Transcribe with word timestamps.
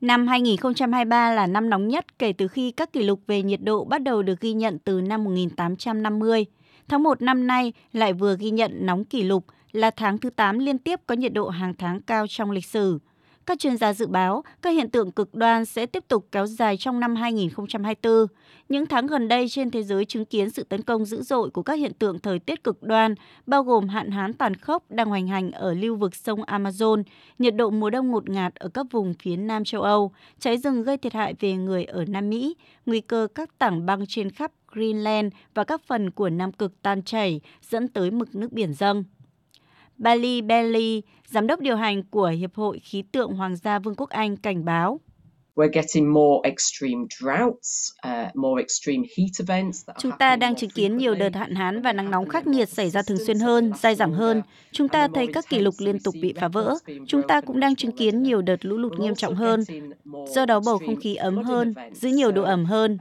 Năm 0.00 0.26
2023 0.26 1.32
là 1.32 1.46
năm 1.46 1.70
nóng 1.70 1.88
nhất 1.88 2.18
kể 2.18 2.32
từ 2.32 2.48
khi 2.48 2.70
các 2.70 2.92
kỷ 2.92 3.02
lục 3.02 3.20
về 3.26 3.42
nhiệt 3.42 3.60
độ 3.62 3.84
bắt 3.84 4.02
đầu 4.02 4.22
được 4.22 4.40
ghi 4.40 4.52
nhận 4.52 4.78
từ 4.78 5.00
năm 5.00 5.24
1850. 5.24 6.46
Tháng 6.88 7.02
1 7.02 7.22
năm 7.22 7.46
nay 7.46 7.72
lại 7.92 8.12
vừa 8.12 8.36
ghi 8.36 8.50
nhận 8.50 8.86
nóng 8.86 9.04
kỷ 9.04 9.22
lục 9.22 9.44
là 9.72 9.90
tháng 9.90 10.18
thứ 10.18 10.30
8 10.30 10.58
liên 10.58 10.78
tiếp 10.78 11.00
có 11.06 11.14
nhiệt 11.14 11.32
độ 11.32 11.48
hàng 11.48 11.74
tháng 11.78 12.00
cao 12.00 12.26
trong 12.28 12.50
lịch 12.50 12.64
sử. 12.64 12.98
Các 13.50 13.58
chuyên 13.58 13.76
gia 13.76 13.92
dự 13.92 14.06
báo 14.06 14.44
các 14.62 14.70
hiện 14.70 14.90
tượng 14.90 15.12
cực 15.12 15.34
đoan 15.34 15.64
sẽ 15.64 15.86
tiếp 15.86 16.04
tục 16.08 16.26
kéo 16.32 16.46
dài 16.46 16.76
trong 16.76 17.00
năm 17.00 17.16
2024. 17.16 18.26
Những 18.68 18.86
tháng 18.86 19.06
gần 19.06 19.28
đây 19.28 19.48
trên 19.48 19.70
thế 19.70 19.82
giới 19.82 20.04
chứng 20.04 20.24
kiến 20.24 20.50
sự 20.50 20.64
tấn 20.64 20.82
công 20.82 21.04
dữ 21.04 21.22
dội 21.22 21.50
của 21.50 21.62
các 21.62 21.74
hiện 21.74 21.92
tượng 21.94 22.18
thời 22.18 22.38
tiết 22.38 22.64
cực 22.64 22.82
đoan, 22.82 23.14
bao 23.46 23.62
gồm 23.62 23.88
hạn 23.88 24.10
hán 24.10 24.32
tàn 24.32 24.56
khốc 24.56 24.90
đang 24.90 25.08
hoành 25.08 25.26
hành 25.26 25.50
ở 25.50 25.74
lưu 25.74 25.96
vực 25.96 26.14
sông 26.14 26.42
Amazon, 26.42 27.02
nhiệt 27.38 27.54
độ 27.54 27.70
mùa 27.70 27.90
đông 27.90 28.10
ngột 28.10 28.28
ngạt 28.28 28.54
ở 28.54 28.68
các 28.68 28.86
vùng 28.90 29.14
phía 29.22 29.36
Nam 29.36 29.64
châu 29.64 29.82
Âu, 29.82 30.12
cháy 30.38 30.58
rừng 30.58 30.82
gây 30.82 30.96
thiệt 30.96 31.12
hại 31.12 31.34
về 31.40 31.52
người 31.52 31.84
ở 31.84 32.04
Nam 32.08 32.30
Mỹ, 32.30 32.56
nguy 32.86 33.00
cơ 33.00 33.28
các 33.34 33.58
tảng 33.58 33.86
băng 33.86 34.06
trên 34.08 34.30
khắp 34.30 34.52
Greenland 34.72 35.32
và 35.54 35.64
các 35.64 35.82
phần 35.86 36.10
của 36.10 36.30
Nam 36.30 36.52
Cực 36.52 36.82
tan 36.82 37.02
chảy 37.02 37.40
dẫn 37.70 37.88
tới 37.88 38.10
mực 38.10 38.34
nước 38.34 38.52
biển 38.52 38.74
dâng. 38.74 39.04
Bali 40.00 40.42
Belly, 40.42 41.02
giám 41.26 41.46
đốc 41.46 41.60
điều 41.60 41.76
hành 41.76 42.02
của 42.10 42.26
Hiệp 42.26 42.54
hội 42.54 42.78
Khí 42.78 43.02
tượng 43.12 43.32
Hoàng 43.32 43.56
gia 43.56 43.78
Vương 43.78 43.94
quốc 43.94 44.10
Anh 44.10 44.36
cảnh 44.36 44.64
báo. 44.64 45.00
Chúng 49.98 50.12
ta 50.18 50.36
đang 50.36 50.54
chứng 50.56 50.70
kiến 50.70 50.96
nhiều 50.96 51.14
đợt 51.14 51.34
hạn 51.34 51.54
hán 51.54 51.82
và 51.82 51.92
nắng 51.92 52.10
nóng 52.10 52.28
khắc 52.28 52.46
nghiệt 52.46 52.68
xảy 52.68 52.90
ra 52.90 53.02
thường 53.02 53.18
xuyên 53.26 53.38
hơn, 53.38 53.72
dai 53.78 53.94
dẳng 53.94 54.12
hơn. 54.12 54.42
Chúng 54.72 54.88
ta 54.88 55.08
thấy 55.14 55.26
các 55.26 55.48
kỷ 55.48 55.58
lục 55.58 55.74
liên 55.78 55.98
tục 56.00 56.14
bị 56.22 56.34
phá 56.40 56.48
vỡ. 56.48 56.74
Chúng 57.06 57.22
ta 57.28 57.40
cũng 57.40 57.60
đang 57.60 57.76
chứng 57.76 57.96
kiến 57.96 58.22
nhiều 58.22 58.42
đợt 58.42 58.64
lũ 58.64 58.76
lụt 58.76 58.98
nghiêm 58.98 59.14
trọng 59.14 59.34
hơn. 59.34 59.60
Do 60.28 60.46
đó 60.46 60.60
bầu 60.66 60.78
không 60.78 60.96
khí 60.96 61.14
ấm 61.14 61.42
hơn, 61.42 61.74
giữ 61.92 62.08
nhiều 62.08 62.32
độ 62.32 62.42
ẩm 62.42 62.64
hơn. 62.64 62.98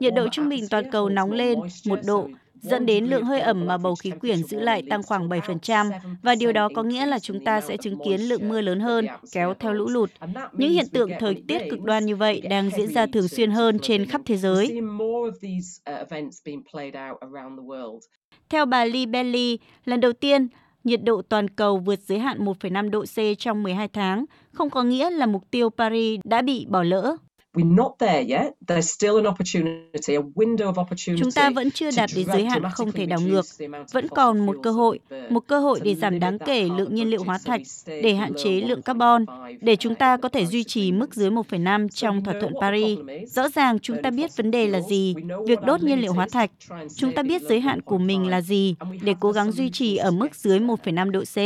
Nhiệt 0.00 0.14
độ 0.14 0.28
trung 0.32 0.48
bình 0.48 0.64
toàn 0.70 0.90
cầu 0.90 1.08
nóng 1.08 1.32
lên 1.32 1.58
một 1.86 1.98
độ 2.06 2.28
dẫn 2.62 2.86
đến 2.86 3.04
lượng 3.04 3.24
hơi 3.24 3.40
ẩm 3.40 3.66
mà 3.66 3.78
bầu 3.78 3.94
khí 3.94 4.10
quyển 4.10 4.42
giữ 4.42 4.60
lại 4.60 4.82
tăng 4.90 5.02
khoảng 5.02 5.28
7% 5.28 5.90
và 6.22 6.34
điều 6.34 6.52
đó 6.52 6.68
có 6.74 6.82
nghĩa 6.82 7.06
là 7.06 7.18
chúng 7.18 7.44
ta 7.44 7.60
sẽ 7.60 7.76
chứng 7.76 7.98
kiến 8.04 8.20
lượng 8.20 8.48
mưa 8.48 8.60
lớn 8.60 8.80
hơn 8.80 9.06
kéo 9.32 9.54
theo 9.60 9.72
lũ 9.72 9.88
lụt. 9.88 10.10
Những 10.52 10.72
hiện 10.72 10.88
tượng 10.92 11.10
thời 11.20 11.42
tiết 11.48 11.62
cực 11.70 11.80
đoan 11.82 12.06
như 12.06 12.16
vậy 12.16 12.40
đang 12.40 12.70
diễn 12.70 12.92
ra 12.92 13.06
thường 13.06 13.28
xuyên 13.28 13.50
hơn 13.50 13.78
trên 13.78 14.06
khắp 14.06 14.20
thế 14.24 14.36
giới. 14.36 14.80
Theo 18.48 18.66
bà 18.66 18.84
Lee 18.84 19.06
Belly, 19.06 19.58
lần 19.84 20.00
đầu 20.00 20.12
tiên, 20.12 20.48
nhiệt 20.84 21.04
độ 21.04 21.22
toàn 21.22 21.48
cầu 21.48 21.78
vượt 21.78 22.00
giới 22.00 22.18
hạn 22.18 22.44
1,5 22.44 22.90
độ 22.90 23.04
C 23.04 23.38
trong 23.38 23.62
12 23.62 23.88
tháng, 23.88 24.24
không 24.52 24.70
có 24.70 24.82
nghĩa 24.82 25.10
là 25.10 25.26
mục 25.26 25.42
tiêu 25.50 25.70
Paris 25.70 26.20
đã 26.24 26.42
bị 26.42 26.66
bỏ 26.68 26.82
lỡ. 26.82 27.16
Chúng 31.18 31.30
ta 31.34 31.50
vẫn 31.50 31.70
chưa 31.70 31.90
đạt 31.96 32.10
đến 32.16 32.26
giới 32.26 32.44
hạn 32.44 32.62
không 32.74 32.92
thể 32.92 33.06
đảo 33.06 33.20
ngược, 33.20 33.44
vẫn 33.92 34.08
còn 34.08 34.46
một 34.46 34.56
cơ 34.62 34.70
hội, 34.70 34.98
một 35.30 35.44
cơ 35.46 35.60
hội 35.60 35.80
để 35.82 35.94
giảm 35.94 36.20
đáng 36.20 36.38
kể 36.38 36.68
lượng 36.76 36.94
nhiên 36.94 37.10
liệu 37.10 37.24
hóa 37.24 37.38
thạch, 37.44 37.60
để 37.86 38.14
hạn 38.14 38.32
chế 38.42 38.50
lượng 38.50 38.82
carbon, 38.82 39.24
để 39.60 39.76
chúng 39.76 39.94
ta 39.94 40.16
có 40.16 40.28
thể 40.28 40.46
duy 40.46 40.64
trì 40.64 40.92
mức 40.92 41.14
dưới 41.14 41.30
1,5 41.30 41.88
trong 41.88 42.24
thỏa 42.24 42.34
thuận 42.40 42.52
Paris. 42.60 42.98
Rõ 43.26 43.48
ràng 43.48 43.78
chúng 43.78 44.02
ta 44.02 44.10
biết 44.10 44.36
vấn 44.36 44.50
đề 44.50 44.66
là 44.68 44.80
gì, 44.80 45.14
việc 45.46 45.58
đốt 45.66 45.82
nhiên 45.82 46.00
liệu 46.00 46.12
hóa 46.12 46.26
thạch. 46.32 46.50
Chúng 46.96 47.12
ta 47.12 47.22
biết 47.22 47.42
giới 47.42 47.60
hạn 47.60 47.80
của 47.80 47.98
mình 47.98 48.26
là 48.26 48.40
gì 48.40 48.74
để 49.02 49.14
cố 49.20 49.32
gắng 49.32 49.52
duy 49.52 49.70
trì 49.70 49.96
ở 49.96 50.10
mức 50.10 50.34
dưới 50.34 50.58
1,5 50.58 51.10
độ 51.10 51.20
C. 51.20 51.36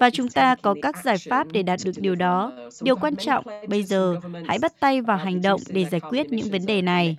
Và 0.00 0.10
chúng 0.10 0.28
ta 0.28 0.56
có 0.62 0.74
các 0.82 1.04
giải 1.04 1.16
pháp 1.30 1.46
để 1.52 1.62
đạt 1.62 1.80
được 1.84 1.92
điều 1.96 2.14
đó. 2.14 2.52
Điều 2.82 2.96
quan 2.96 3.16
trọng 3.16 3.44
bây 3.68 3.82
giờ, 3.82 4.16
hãy 4.46 4.58
bắt 4.58 4.80
tay 4.80 5.01
vào 5.04 5.16
hành 5.16 5.42
động 5.42 5.60
để 5.68 5.84
giải 5.90 6.00
quyết 6.00 6.32
những 6.32 6.50
vấn 6.50 6.66
đề 6.66 6.82
này. 6.82 7.16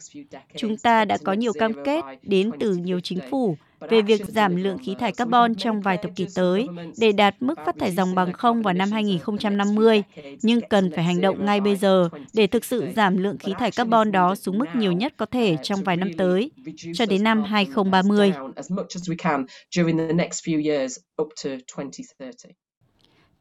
Chúng 0.58 0.78
ta 0.78 1.06
đã 1.06 1.18
có 1.24 1.34
nhiều 1.34 1.54
cam 1.60 1.72
kết 1.86 2.04
đến 2.22 2.52
từ 2.60 2.76
nhiều 2.76 3.00
chính 3.00 3.20
phủ 3.32 3.58
về 3.90 4.02
việc 4.02 4.22
giảm 4.28 4.56
lượng 4.56 4.78
khí 4.78 4.96
thải 5.00 5.12
carbon 5.12 5.56
trong 5.56 5.82
vài 5.82 5.98
thập 5.98 6.16
kỷ 6.16 6.28
tới 6.36 6.68
để 6.98 7.12
đạt 7.12 7.36
mức 7.40 7.60
phát 7.66 7.76
thải 7.80 7.92
dòng 7.92 8.16
bằng 8.16 8.34
không 8.34 8.62
vào 8.62 8.74
năm 8.74 8.92
2050, 8.92 10.04
nhưng 10.42 10.60
cần 10.70 10.92
phải 10.96 11.04
hành 11.04 11.22
động 11.22 11.46
ngay 11.46 11.62
bây 11.62 11.76
giờ 11.76 12.10
để 12.34 12.48
thực 12.48 12.66
sự 12.66 12.88
giảm 12.96 13.18
lượng 13.18 13.38
khí 13.38 13.54
thải 13.60 13.72
carbon 13.72 14.12
đó 14.12 14.36
xuống 14.36 14.58
mức 14.58 14.66
nhiều 14.76 14.92
nhất 14.92 15.14
có 15.18 15.26
thể 15.26 15.58
trong 15.64 15.84
vài 15.84 15.98
năm 15.98 16.12
tới, 16.18 16.52
cho 16.94 17.06
đến 17.06 17.24
năm 17.24 17.44
2030. 17.44 18.34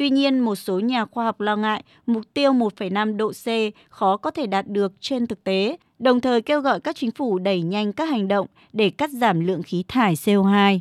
Tuy 0.03 0.11
nhiên, 0.11 0.39
một 0.39 0.55
số 0.55 0.81
nhà 0.81 1.05
khoa 1.05 1.25
học 1.25 1.41
lo 1.41 1.57
ngại 1.57 1.83
mục 2.07 2.23
tiêu 2.35 2.53
1,5 2.53 3.17
độ 3.17 3.33
C 3.33 3.47
khó 3.89 4.17
có 4.17 4.31
thể 4.31 4.47
đạt 4.47 4.67
được 4.69 4.93
trên 5.01 5.27
thực 5.27 5.45
tế, 5.45 5.77
đồng 5.99 6.21
thời 6.21 6.43
kêu 6.43 6.61
gọi 6.61 6.81
các 6.81 6.97
chính 6.97 7.11
phủ 7.11 7.39
đẩy 7.39 7.63
nhanh 7.63 7.93
các 7.93 8.09
hành 8.09 8.29
động 8.29 8.47
để 8.73 8.91
cắt 8.91 9.11
giảm 9.11 9.41
lượng 9.41 9.63
khí 9.63 9.85
thải 9.89 10.15
CO2. 10.15 10.81